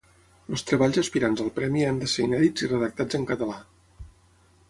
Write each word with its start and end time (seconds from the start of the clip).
Els 0.55 0.63
treballs 0.69 0.95
aspirants 1.01 1.43
al 1.43 1.51
premi 1.59 1.83
han 1.89 2.01
d'ésser 2.03 2.25
inèdits 2.29 2.65
i 2.67 2.69
redactats 2.73 3.19
en 3.19 3.27
català. 3.35 3.61